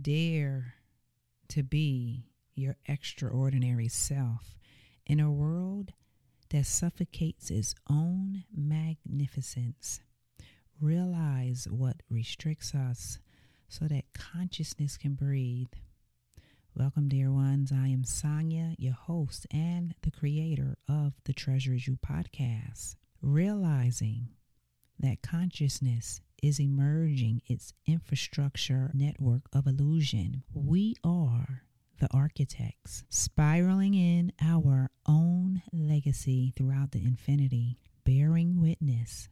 [0.00, 0.74] Dare
[1.48, 4.56] to be your extraordinary self
[5.06, 5.92] in a world
[6.48, 10.00] that suffocates its own magnificence.
[10.80, 13.18] Realize what restricts us
[13.68, 15.72] so that consciousness can breathe.
[16.74, 17.70] Welcome, dear ones.
[17.70, 22.96] I am Sonia, your host and the creator of the Treasures You podcast.
[23.20, 24.28] Realizing
[24.98, 30.42] that consciousness is emerging its infrastructure network of illusion.
[30.52, 31.62] We are
[32.00, 39.28] the architects, spiraling in our own legacy throughout the infinity, bearing witness,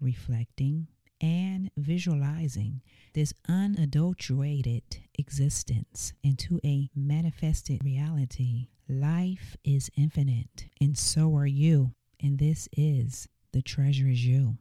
[0.00, 0.86] reflecting,
[1.20, 2.80] and visualizing
[3.14, 4.82] this unadulterated
[5.18, 8.68] existence into a manifested reality.
[8.88, 14.58] Life is infinite, and so are you, and this is the treasure is you.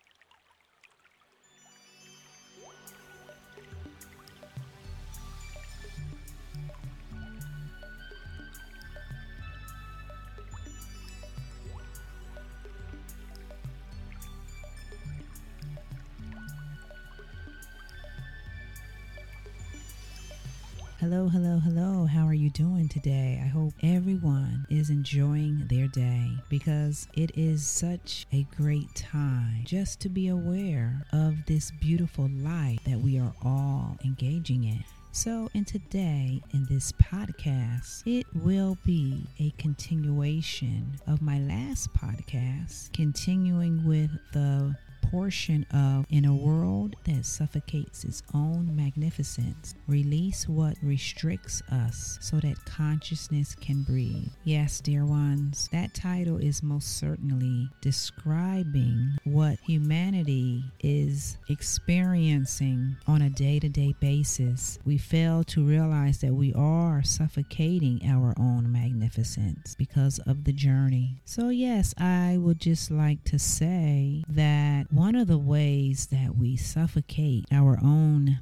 [21.21, 22.05] Hello, hello, hello.
[22.07, 23.39] How are you doing today?
[23.45, 29.99] I hope everyone is enjoying their day because it is such a great time just
[29.99, 34.83] to be aware of this beautiful life that we are all engaging in.
[35.11, 42.91] So, in today, in this podcast, it will be a continuation of my last podcast,
[42.93, 44.75] continuing with the
[45.11, 49.75] portion of In a World That Suffocates Its Own Magnificence.
[49.85, 54.29] Release what restricts us so that consciousness can breathe.
[54.45, 63.29] Yes, dear ones, that title is most certainly describing what humanity is experiencing on a
[63.29, 64.79] day to day basis.
[64.85, 71.17] We fail to realize that we are suffocating our own magnificence because of the journey.
[71.25, 76.55] So, yes, I would just like to say that one of the ways that we
[76.55, 78.37] suffocate our own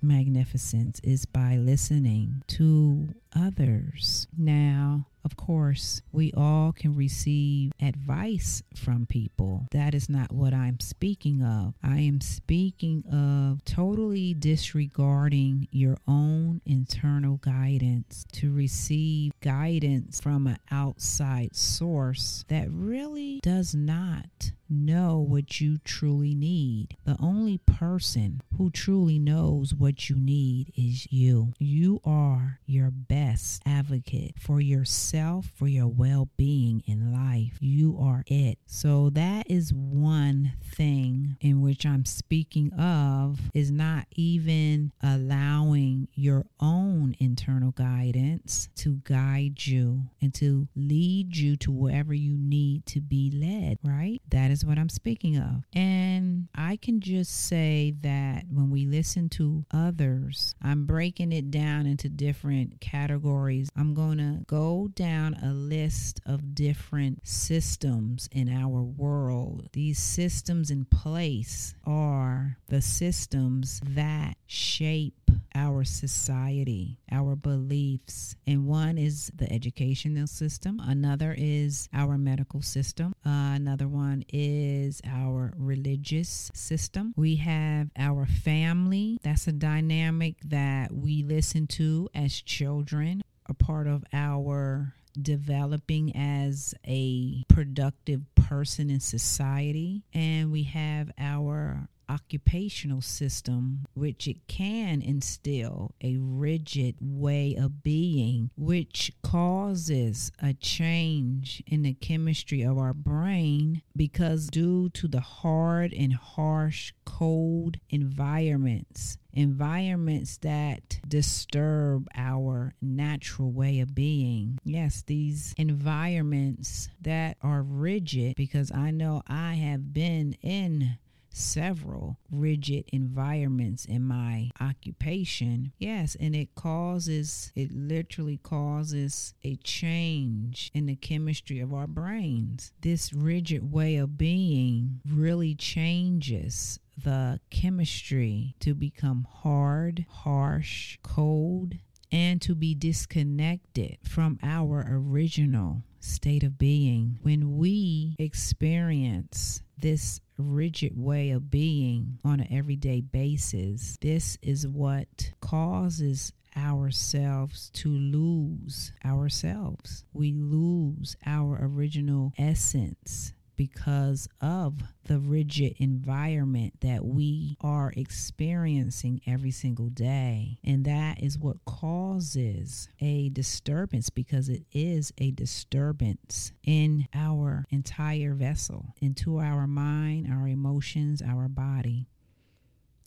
[0.00, 4.28] magnificence is by listening to others.
[4.38, 9.66] Now, of course, we all can receive advice from people.
[9.72, 11.74] That is not what I'm speaking of.
[11.82, 20.58] I am speaking of totally disregarding your own internal guidance to receive guidance from an
[20.70, 26.96] outside source that really does not know what you truly need.
[27.04, 31.52] The only person who truly knows what you need is you.
[31.58, 35.15] You are your best advocate for yourself,
[35.54, 37.56] for your well being in life.
[37.60, 38.58] You are it.
[38.66, 46.46] So, that is one thing in which I'm speaking of is not even allowing your
[46.58, 53.00] own internal guidance to guide you and to lead you to wherever you need to
[53.00, 54.20] be led, right?
[54.30, 55.64] That is is what I'm speaking of.
[55.74, 61.86] And I can just say that when we listen to others, I'm breaking it down
[61.86, 63.68] into different categories.
[63.76, 69.68] I'm going to go down a list of different systems in our world.
[69.72, 78.36] These systems in place are the systems that shape our society, our beliefs.
[78.46, 85.00] And one is the educational system, another is our medical system, uh, another one is
[85.06, 87.14] our religious system.
[87.16, 93.86] We have our family, that's a dynamic that we listen to as children, a part
[93.86, 100.02] of our developing as a productive person in society.
[100.12, 108.50] And we have our occupational system, which it can instill a rigid way of being,
[108.56, 115.92] which causes a change in the chemistry of our brain because, due to the hard
[115.92, 124.58] and harsh, cold environments, environments that disturb our natural way of being.
[124.64, 130.98] Yes, these environments that are rigid, because I know I have been in
[131.36, 135.72] several rigid environments in my occupation.
[135.78, 142.72] Yes, and it causes, it literally causes a change in the chemistry of our brains.
[142.80, 151.74] This rigid way of being really changes the chemistry to become hard, harsh, cold,
[152.10, 157.18] and to be disconnected from our original state of being.
[157.22, 165.32] When we experience this rigid way of being on an everyday basis, this is what
[165.40, 170.04] causes ourselves to lose ourselves.
[170.12, 179.50] We lose our original essence because of the rigid environment that we are experiencing every
[179.50, 180.58] single day.
[180.64, 188.34] And that is what causes a disturbance because it is a disturbance in our entire
[188.34, 192.08] vessel, into our mind, our emotions, our body.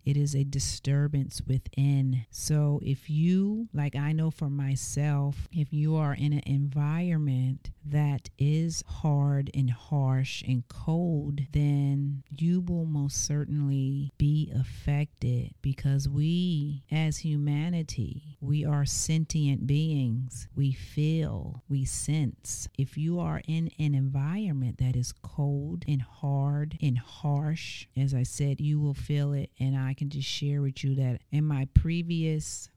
[0.10, 2.26] It is a disturbance within.
[2.32, 8.30] So, if you, like I know for myself, if you are in an environment that
[8.40, 16.84] is hard and harsh and cold, then you will most certainly be affected because we,
[16.92, 20.48] as humanity, we are sentient beings.
[20.56, 22.68] We feel, we sense.
[22.80, 28.24] If you are in an environment that is cold and hard and harsh, as I
[28.24, 29.52] said, you will feel it.
[29.60, 32.70] And I can just share with you that in my previous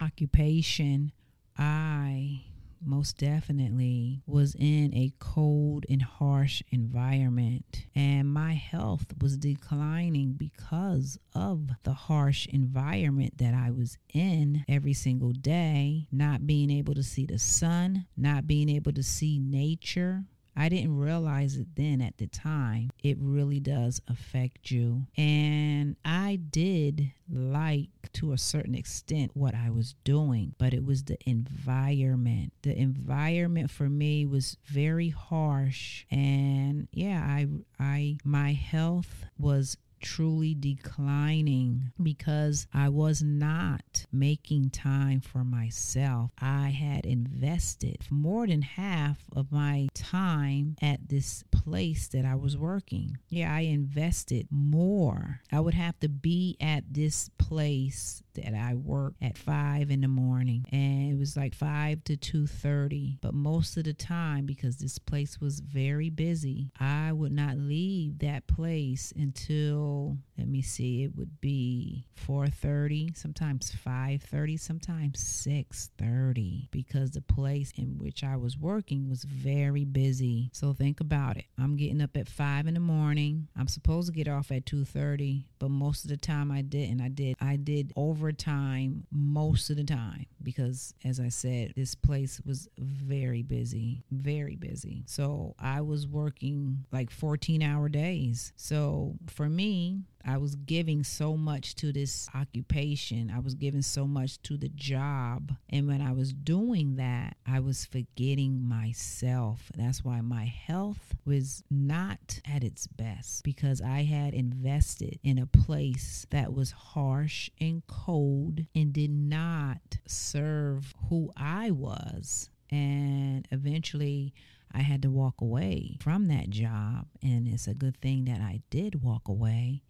[0.00, 1.12] occupation,
[1.58, 2.44] I
[2.84, 7.84] most definitely was in a cold and harsh environment.
[7.94, 14.94] And my health was declining because of the harsh environment that I was in every
[14.94, 20.24] single day not being able to see the sun not being able to see nature
[20.56, 22.90] I didn't realize it then at the time.
[23.02, 25.06] It really does affect you.
[25.16, 31.04] And I did like to a certain extent what I was doing, but it was
[31.04, 32.52] the environment.
[32.62, 37.46] The environment for me was very harsh and yeah, I
[37.78, 46.32] I my health was truly declining because I was not making time for myself.
[46.38, 52.56] I had invested more than half of my time at this place that I was
[52.56, 53.16] working.
[53.28, 55.40] Yeah, I invested more.
[55.50, 60.08] I would have to be at this place that I worked at five in the
[60.08, 63.18] morning, and it was like five to two thirty.
[63.20, 68.18] But most of the time, because this place was very busy, I would not leave
[68.20, 75.20] that place until let me see, it would be four thirty, sometimes five thirty, sometimes
[75.20, 80.50] six thirty, because the place in which I was working was very busy.
[80.52, 81.44] So think about it.
[81.58, 83.48] I'm getting up at five in the morning.
[83.56, 87.00] I'm supposed to get off at two thirty, but most of the time I didn't.
[87.00, 92.40] I did I did overtime most of the time because as I said, this place
[92.46, 95.02] was very busy, very busy.
[95.06, 98.52] So I was working like 14 hour days.
[98.54, 103.32] So for me, I was giving so much to this occupation.
[103.34, 105.52] I was giving so much to the job.
[105.68, 109.70] And when I was doing that, I was forgetting myself.
[109.76, 115.46] That's why my health was not at its best because I had invested in a
[115.46, 122.48] place that was harsh and cold and did not serve who I was.
[122.70, 124.32] And eventually,
[124.74, 127.06] I had to walk away from that job.
[127.22, 129.82] And it's a good thing that I did walk away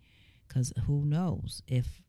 [0.52, 2.02] because who knows if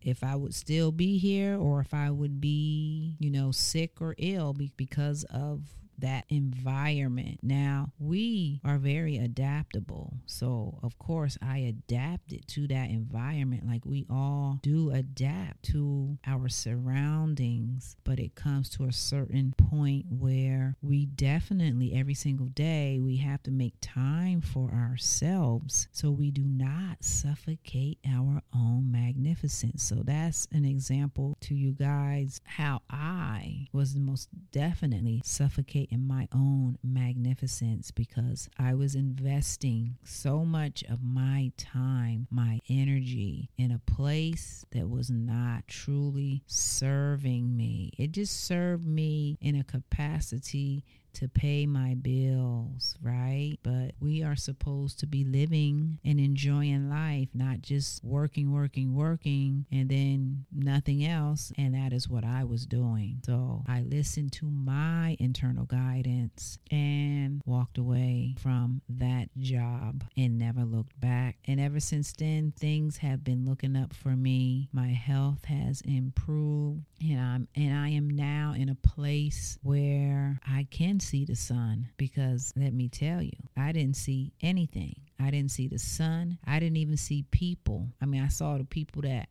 [0.00, 4.16] if I would still be here or if I would be, you know, sick or
[4.18, 5.62] ill because of
[5.98, 7.38] that environment.
[7.42, 10.14] Now, we are very adaptable.
[10.26, 16.48] So, of course, I adapted to that environment like we all do adapt to our
[16.48, 17.96] surroundings.
[18.04, 23.42] But it comes to a certain point where we definitely, every single day, we have
[23.44, 29.82] to make time for ourselves so we do not suffocate our own magnificence.
[29.82, 36.26] So, that's an example to you guys how I was most definitely suffocating in my
[36.32, 43.78] own magnificence because I was investing so much of my time, my energy in a
[43.78, 47.92] place that was not truly serving me.
[47.98, 50.82] It just served me in a capacity
[51.14, 53.58] to pay my bills, right?
[53.62, 59.66] But we are supposed to be living and enjoying life, not just working, working, working,
[59.70, 61.52] and then nothing else.
[61.58, 63.20] And that is what I was doing.
[63.24, 70.64] So I listened to my internal guidance and walked away from that job and never
[70.64, 71.36] looked back.
[71.46, 74.68] And ever since then, things have been looking up for me.
[74.72, 80.66] My health has improved, and I'm and I am now in a place where I
[80.70, 84.96] can see the sun because let me tell you, I didn't see anything.
[85.20, 86.38] I didn't see the sun.
[86.46, 87.88] I didn't even see people.
[88.00, 89.28] I mean, I saw the people that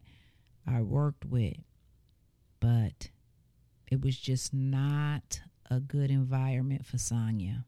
[0.68, 1.58] I worked with,
[2.60, 3.10] but
[3.90, 7.66] it was just not a good environment for Sonya.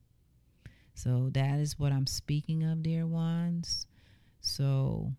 [0.93, 3.87] So that is what I'm speaking of, dear ones.
[4.41, 5.13] So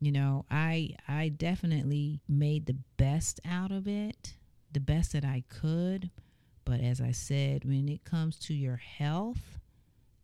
[0.00, 4.34] you know, I I definitely made the best out of it,
[4.72, 6.10] the best that I could.
[6.66, 9.60] But as I said, when it comes to your health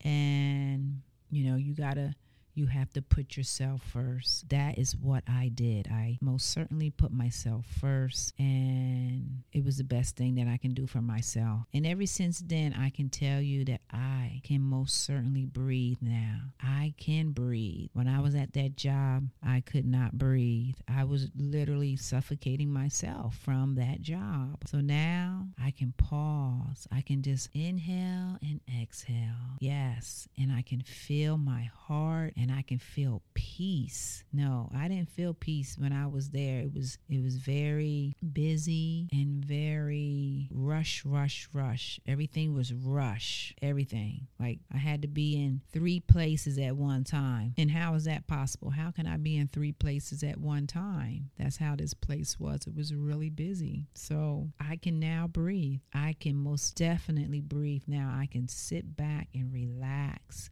[0.03, 2.15] and you know, you got to
[2.55, 4.49] you have to put yourself first.
[4.51, 5.89] That is what I did.
[5.89, 10.75] I most certainly put myself first, and it was the best thing that I can
[10.75, 11.61] do for myself.
[11.73, 16.41] And ever since then, I can tell you that I can most certainly breathe now.
[16.61, 17.91] I can breathe.
[17.93, 20.77] When I was at that job, I could not breathe.
[20.89, 24.59] I was literally suffocating myself from that job.
[24.67, 26.87] So now I can pause.
[26.93, 29.57] I can just inhale and exhale.
[29.61, 30.29] Yes.
[30.39, 34.25] And I can feel my heart and I can feel peace.
[34.33, 36.59] No, I didn't feel peace when I was there.
[36.61, 42.01] It was it was very busy and very rush, rush, rush.
[42.05, 43.55] Everything was rush.
[43.63, 44.27] Everything.
[44.41, 47.55] Like I had to be in three places at one time.
[47.57, 48.71] And how is that possible?
[48.71, 51.31] How can I be in three places at one time?
[51.39, 52.67] That's how this place was.
[52.67, 53.87] It was really busy.
[53.95, 55.81] So I can now breathe.
[55.95, 58.13] I can most definitely breathe now.
[58.13, 60.51] I can sit back and relax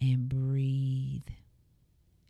[0.00, 1.26] and breathe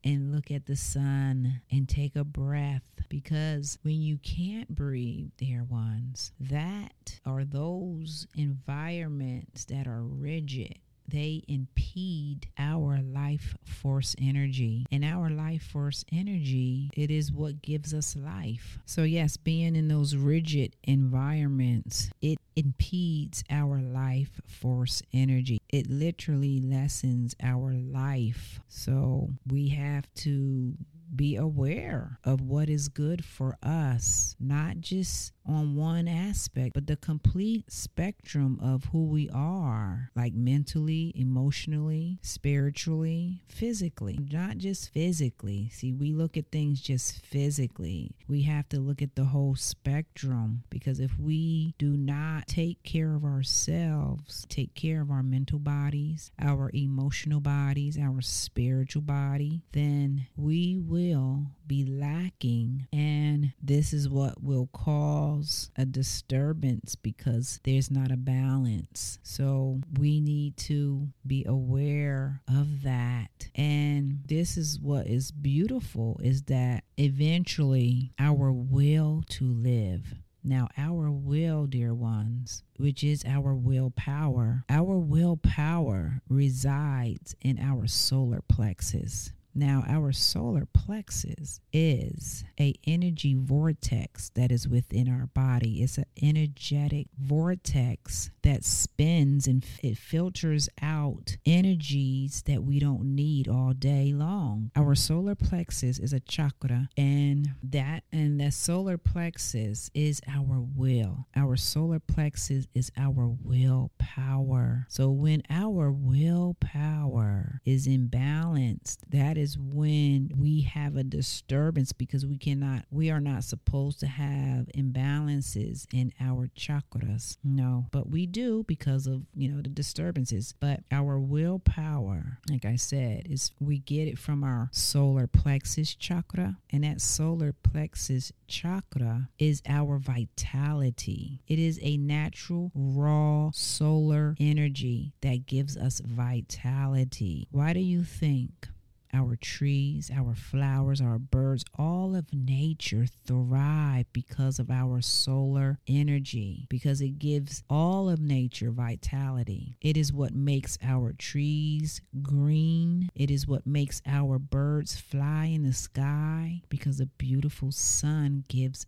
[0.05, 5.65] and look at the sun and take a breath because when you can't breathe, dear
[5.65, 14.87] ones, that are those environments that are rigid they impede our life force energy.
[14.91, 18.79] And our life force energy, it is what gives us life.
[18.87, 25.61] So, yes, being in those rigid environments, it impedes our life force energy.
[25.69, 28.61] It literally lessens our life.
[28.69, 30.75] So, we have to
[31.15, 36.97] be aware of what is good for us, not just on one aspect, but the
[36.97, 45.69] complete spectrum of who we are, like mentally, emotionally, spiritually, physically, not just physically.
[45.73, 48.17] See, we look at things just physically.
[48.29, 53.15] We have to look at the whole spectrum because if we do not take care
[53.15, 60.27] of ourselves, take care of our mental bodies, our emotional bodies, our spiritual body, then
[60.37, 62.87] we will be lacking.
[62.93, 69.19] And this is what will cause a disturbance because there's not a balance.
[69.23, 73.49] So we need to be aware of that.
[73.55, 80.15] And this is what is beautiful is that eventually our will to live
[80.47, 88.43] now, our will, dear ones, which is our willpower, our willpower resides in our solar
[88.49, 89.33] plexus.
[89.57, 95.83] Now, our solar plexus is a energy vortex that is within our body.
[95.83, 103.49] It's an energetic vortex that spins and it filters out energies that we don't need
[103.49, 104.71] all day long.
[104.77, 111.29] Our solar plexus is a chakra and that and the solar plexus is our will.
[111.35, 114.87] Our solar plexus is our willpower.
[114.91, 122.27] So when our willpower is imbalanced, that is is when we have a disturbance because
[122.27, 127.37] we cannot, we are not supposed to have imbalances in our chakras.
[127.45, 130.53] No, but we do because of, you know, the disturbances.
[130.59, 136.57] But our willpower, like I said, is we get it from our solar plexus chakra.
[136.71, 141.41] And that solar plexus chakra is our vitality.
[141.47, 147.47] It is a natural, raw solar energy that gives us vitality.
[147.53, 148.67] Why do you think
[149.17, 156.67] our trees, our flowers, our birds, all of nature thrive because of our solar energy,
[156.69, 159.77] because it gives all of nature vitality.
[159.81, 163.09] It is what makes our trees green.
[163.15, 168.87] It is what makes our birds fly in the sky because the beautiful sun gives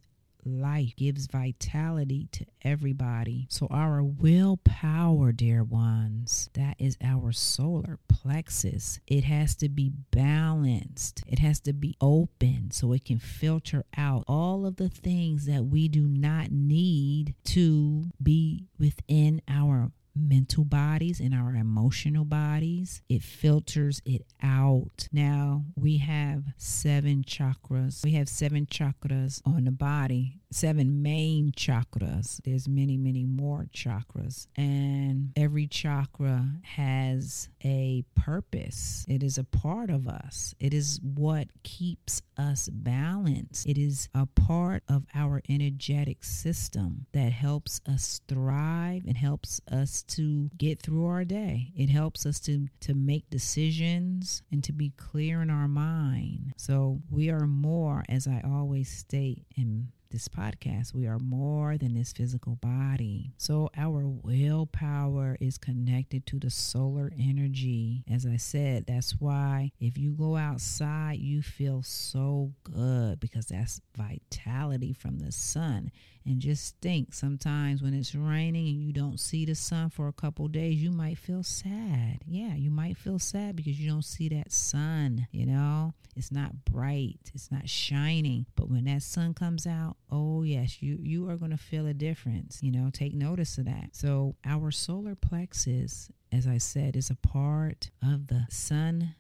[0.49, 3.47] life, gives vitality to everybody.
[3.50, 9.00] So, our willpower, dear ones, that is our solar plexus.
[9.07, 14.25] It has to be balanced, it has to be open so it can filter out
[14.26, 21.20] all of the things that we do not need to be within our mental bodies
[21.20, 23.02] and our emotional bodies.
[23.08, 25.08] It filters it out.
[25.12, 28.04] Now we have seven chakras.
[28.04, 32.40] We have seven chakras on the body, seven main chakras.
[32.44, 34.46] There's many, many more chakras.
[34.56, 39.05] And every chakra has a purpose.
[39.09, 40.55] It is a part of us.
[40.61, 43.67] It is what keeps us balanced.
[43.67, 50.03] It is a part of our energetic system that helps us thrive and helps us
[50.05, 51.73] to get through our day.
[51.77, 56.53] It helps us to to make decisions and to be clear in our mind.
[56.57, 61.95] So we are more, as I always state in this podcast, we are more than
[61.95, 63.33] this physical body.
[63.37, 68.05] So our willpower is connected to the solar energy.
[68.11, 73.81] As I said, that's why if you go outside, you feel so good because that's
[73.97, 75.91] vitality from the sun.
[76.28, 80.12] And just think sometimes when it's raining and you don't see the sun for a
[80.12, 82.18] couple days, you might feel sad.
[82.26, 85.94] Yeah, you might feel sad because you don't see that sun, you know?
[86.14, 88.44] It's not bright, it's not shining.
[88.56, 91.94] But when that sun comes out, oh yes, you you are going to feel a
[91.94, 92.58] difference.
[92.61, 93.90] You know, take notice of that.
[93.94, 99.14] So our solar plexus as I said, is a part of the sun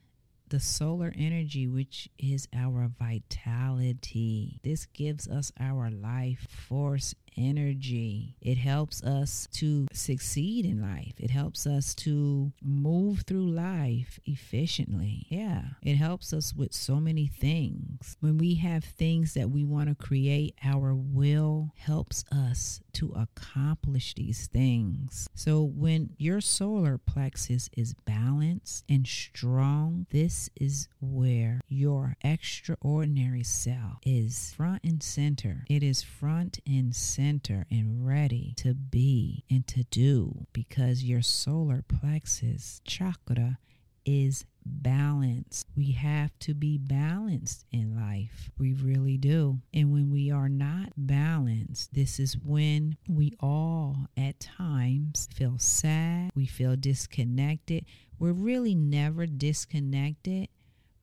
[0.50, 4.60] the solar energy, which is our vitality.
[4.62, 8.36] This gives us our life force energy.
[8.40, 11.14] It helps us to succeed in life.
[11.18, 15.26] It helps us to move through life efficiently.
[15.28, 18.16] Yeah, it helps us with so many things.
[18.20, 24.14] When we have things that we want to create, our will helps us to accomplish
[24.14, 25.28] these things.
[25.34, 33.98] So when your solar plexus is balanced and strong, this is where your extraordinary self
[34.04, 35.64] is front and center.
[35.68, 41.20] It is front and center center and ready to be and to do because your
[41.20, 43.58] solar plexus chakra
[44.06, 45.66] is balanced.
[45.76, 48.50] We have to be balanced in life.
[48.56, 49.58] We really do.
[49.74, 56.30] And when we are not balanced, this is when we all at times feel sad,
[56.34, 57.84] we feel disconnected.
[58.18, 60.48] We're really never disconnected,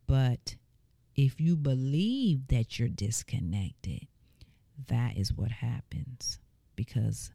[0.08, 0.56] but
[1.16, 4.08] if you believe that you're disconnected,
[4.88, 6.40] that is what happens
[6.76, 7.32] because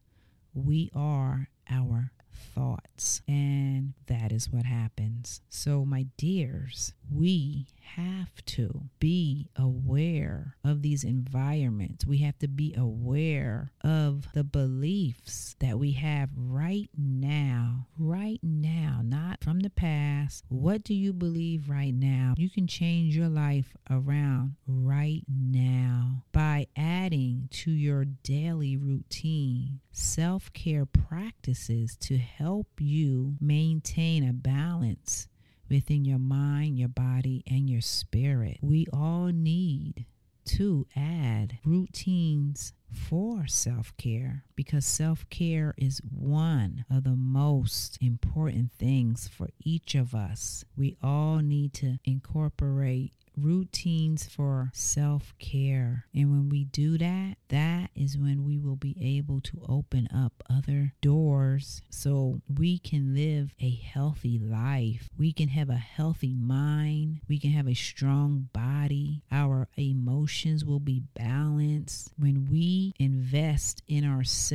[0.54, 3.22] we are our thoughts.
[3.28, 5.40] And that is what happens.
[5.48, 7.66] So, my dears, we
[7.96, 12.06] have to be aware of these environments.
[12.06, 19.00] We have to be aware of the beliefs that we have right now, right now,
[19.02, 20.44] not from the past.
[20.48, 22.34] What do you believe right now?
[22.36, 30.52] You can change your life around right now by adding to your daily routine self
[30.52, 35.28] care practices to help you maintain a balance
[35.70, 38.58] within your mind, your body, and your spirit.
[38.60, 40.06] We all need
[40.46, 48.70] to add routines for self care because self care is one of the most important
[48.70, 50.66] things for each of us.
[50.76, 56.04] We all need to incorporate routines for self care.
[56.14, 60.42] And when we do that, that is when we will be able to open up
[60.50, 65.08] other doors so we can live a healthy life.
[65.18, 67.20] We can have a healthy mind.
[67.28, 69.22] We can have a strong body.
[69.32, 72.12] Our emotions will be balanced.
[72.18, 74.49] When we invest in ourselves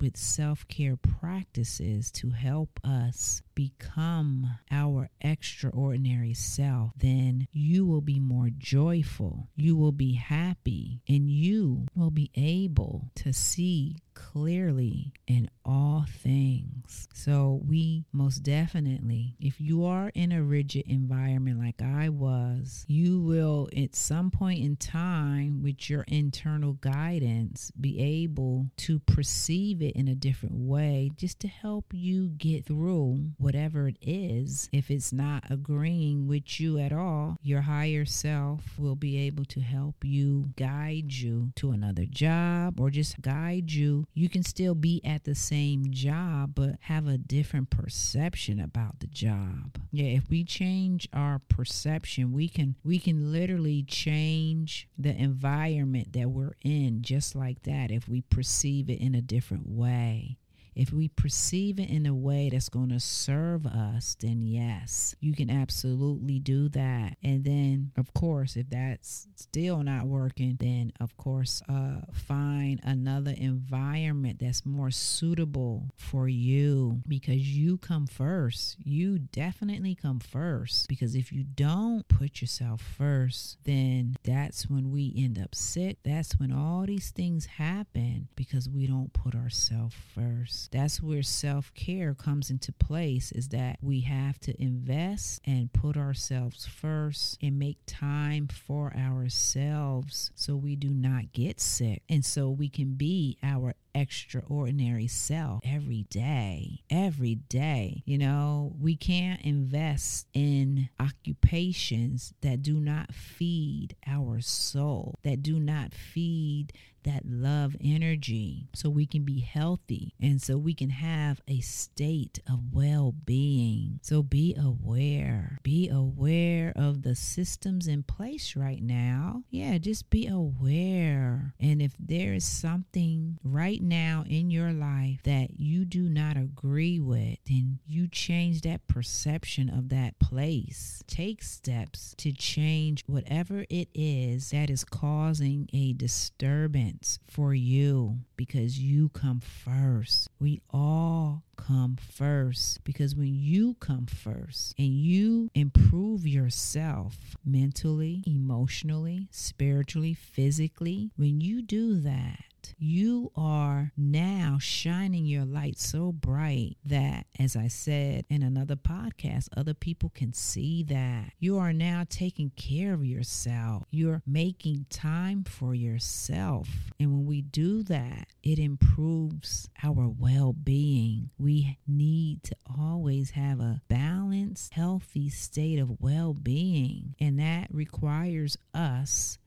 [0.00, 8.20] with self care practices to help us become our extraordinary self, then you will be
[8.20, 15.48] more joyful, you will be happy, and you will be able to see clearly in
[15.64, 17.08] all things.
[17.14, 23.20] So, we most definitely, if you are in a rigid environment like I was, you
[23.20, 29.94] will at some point in time, with your internal guidance, be able to perceive it
[29.96, 34.68] in a different way just to help you get through whatever it is.
[34.72, 39.60] If it's not agreeing with you at all, your higher self will be able to
[39.60, 45.00] help you guide you to another job or just guide you you can still be
[45.02, 49.78] at the same job, but have a different perception about the job.
[49.90, 56.28] Yeah, if we change our perception, we can we can literally change the environment that
[56.28, 60.36] we're in just like that if we perceive it in a different way.
[60.78, 65.34] If we perceive it in a way that's going to serve us, then yes, you
[65.34, 67.16] can absolutely do that.
[67.20, 73.34] And then, of course, if that's still not working, then of course, uh, find another
[73.36, 78.76] environment that's more suitable for you because you come first.
[78.84, 85.12] You definitely come first because if you don't put yourself first, then that's when we
[85.16, 85.98] end up sick.
[86.04, 90.67] That's when all these things happen because we don't put ourselves first.
[90.70, 95.96] That's where self care comes into place is that we have to invest and put
[95.96, 102.02] ourselves first and make time for ourselves so we do not get sick.
[102.08, 106.82] And so we can be our extraordinary self every day.
[106.90, 108.02] Every day.
[108.06, 115.58] You know, we can't invest in occupations that do not feed our soul, that do
[115.58, 116.72] not feed
[117.04, 122.38] that love energy so we can be healthy and so we can have a state
[122.50, 123.98] of well being.
[124.02, 125.58] So be aware.
[125.62, 129.44] Be aware of the systems in place right now.
[129.50, 131.54] Yeah, just be aware.
[131.58, 137.00] And if there is something right now in your life that you do not agree
[137.00, 141.02] with, then you change that perception of that place.
[141.06, 148.78] Take steps to change whatever it is that is causing a disturbance for you because
[148.78, 150.28] you come first.
[150.38, 159.28] We all come first because when you come first and you improve yourself mentally, emotionally,
[159.30, 162.44] spiritually, physically, when you do that,
[162.78, 169.48] you are now shining your light so bright that, as I said in another podcast,
[169.56, 171.32] other people can see that.
[171.38, 173.84] You are now taking care of yourself.
[173.90, 176.68] You're making time for yourself.
[177.00, 181.30] And when we do that, it improves our well being.
[181.38, 187.14] We need to always have a balanced, healthy state of well being.
[187.20, 189.38] And that requires us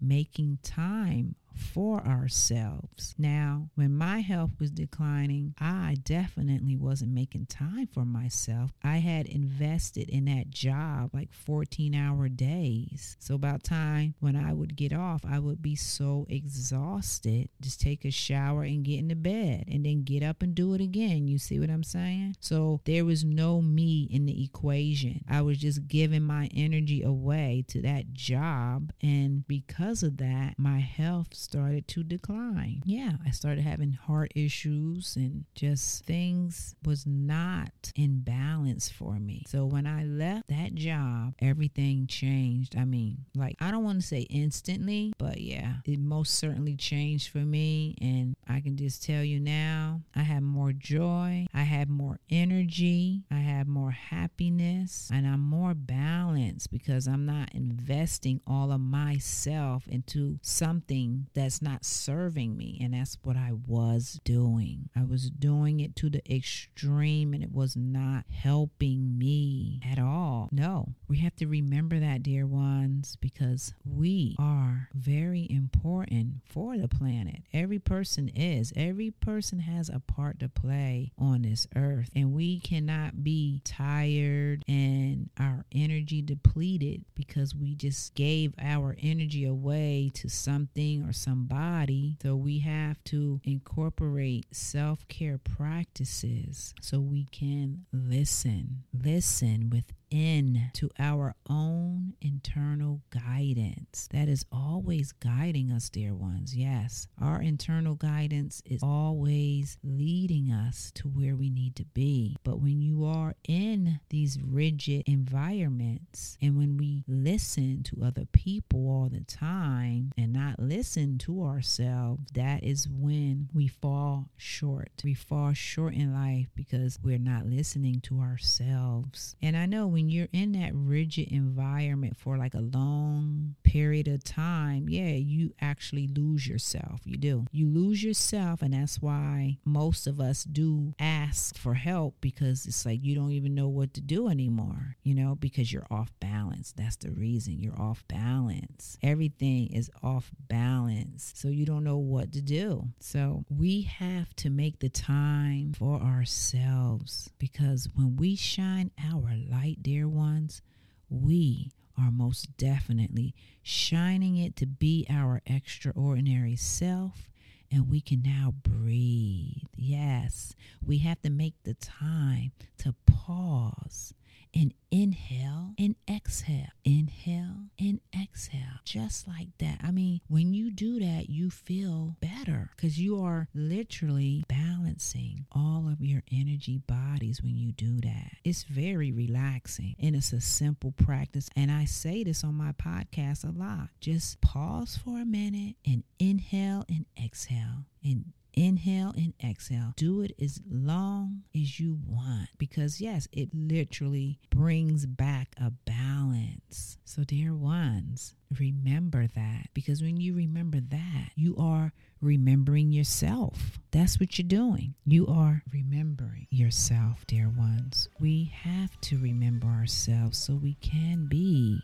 [0.00, 3.14] making time for ourselves.
[3.18, 8.72] Now, when my health was declining, I definitely wasn't making time for myself.
[8.82, 13.16] I had invested in that job like 14 hour days.
[13.18, 17.48] So about time when I would get off, I would be so exhausted.
[17.60, 20.80] Just take a shower and get into bed and then get up and do it
[20.80, 21.28] again.
[21.28, 22.36] You see what I'm saying?
[22.40, 25.24] So there was no me in the equation.
[25.28, 28.92] I was just giving my energy away to that job.
[29.02, 32.82] And because of that, my health started to decline.
[32.84, 39.44] Yeah, I started having heart issues and just things was not in balance for me.
[39.46, 42.76] So when I left that job, everything changed.
[42.76, 47.30] I mean, like I don't want to say instantly, but yeah, it most certainly changed
[47.30, 51.88] for me and I can just tell you now, I have more joy, I have
[51.88, 58.70] more energy, I have more happiness, and I'm more balanced because I'm not investing all
[58.70, 62.78] of myself into something that's not serving me.
[62.82, 64.88] And that's what I was doing.
[64.96, 70.48] I was doing it to the extreme and it was not helping me at all.
[70.50, 76.88] No, we have to remember that, dear ones, because we are very important for the
[76.88, 77.42] planet.
[77.52, 82.10] Every person is, every person has a part to play on this earth.
[82.16, 89.44] And we cannot be tired and our energy depleted because we just gave our energy
[89.44, 92.16] away to something or something somebody.
[92.22, 98.84] So we have to incorporate self care practices so we can listen.
[98.94, 106.54] Listen with in to our own internal guidance that is always guiding us, dear ones.
[106.54, 112.36] Yes, our internal guidance is always leading us to where we need to be.
[112.44, 118.88] But when you are in these rigid environments and when we listen to other people
[118.88, 124.90] all the time and not listen to ourselves, that is when we fall short.
[125.04, 129.36] We fall short in life because we're not listening to ourselves.
[129.42, 134.22] And I know when you're in that rigid environment for like a long period of
[134.22, 137.00] time, yeah, you actually lose yourself.
[137.02, 137.46] You do.
[137.50, 142.86] You lose yourself, and that's why most of us do ask for help because it's
[142.86, 146.72] like you don't even know what to do anymore, you know, because you're off balance.
[146.76, 148.98] That's the reason you're off balance.
[149.02, 151.32] Everything is off balance.
[151.34, 152.84] So you don't know what to do.
[153.00, 159.82] So we have to make the time for ourselves because when we shine our light,
[159.88, 160.60] dear ones,
[161.08, 167.30] we are most definitely shining it to be our extraordinary self.
[167.72, 169.68] And we can now breathe.
[169.74, 170.54] Yes,
[170.86, 174.12] we have to make the time to pause
[174.54, 176.68] and inhale and exhale.
[176.84, 178.80] Inhale and exhale.
[178.84, 179.80] Just like that.
[179.82, 185.88] I mean, when you do that, you feel better because you are literally balancing all
[185.90, 188.32] of your energy bodies when you do that.
[188.44, 191.48] It's very relaxing and it's a simple practice.
[191.56, 193.88] And I say this on my podcast a lot.
[194.00, 199.92] Just pause for a minute and inhale and exhale and inhale and exhale.
[199.96, 206.98] Do it as long as you want because, yes, it literally brings back a balance.
[207.04, 213.78] So, dear ones, remember that because when you remember that, you are remembering yourself.
[213.92, 214.94] That's what you're doing.
[215.06, 218.08] You are remembering yourself, dear ones.
[218.18, 221.80] We have to remember ourselves so we can be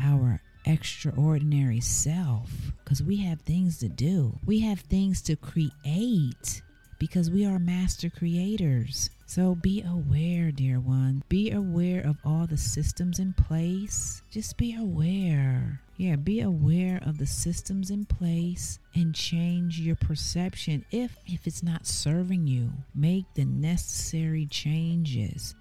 [0.00, 2.50] our extraordinary self
[2.84, 4.38] because we have things to do.
[4.44, 6.62] We have things to create
[6.98, 9.10] because we are master creators.
[9.26, 11.22] So be aware, dear one.
[11.28, 14.22] Be aware of all the systems in place.
[14.30, 15.80] Just be aware.
[15.96, 21.62] Yeah, be aware of the systems in place and change your perception if if it's
[21.62, 22.72] not serving you.
[22.94, 25.54] Make the necessary changes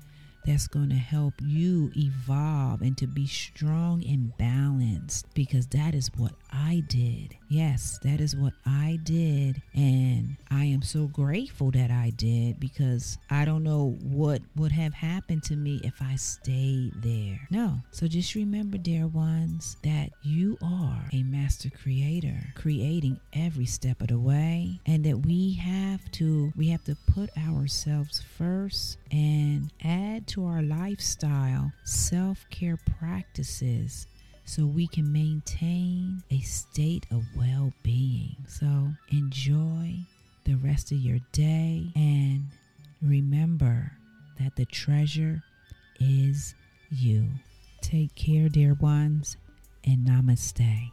[0.45, 6.09] that's going to help you evolve and to be strong and balanced because that is
[6.17, 7.35] what I did.
[7.49, 9.61] Yes, that is what I did.
[9.73, 14.93] And I am so grateful that I did because I don't know what would have
[14.93, 17.39] happened to me if I stayed there.
[17.49, 17.79] No.
[17.91, 24.07] So just remember, dear ones, that you are a master creator, creating every step of
[24.07, 30.27] the way, and that we have to we have to put ourselves first and add
[30.27, 34.07] to our lifestyle self-care practices
[34.51, 38.35] so we can maintain a state of well being.
[38.49, 39.95] So enjoy
[40.43, 42.47] the rest of your day and
[43.01, 43.93] remember
[44.41, 45.41] that the treasure
[46.01, 46.53] is
[46.89, 47.29] you.
[47.79, 49.37] Take care, dear ones,
[49.85, 50.91] and namaste.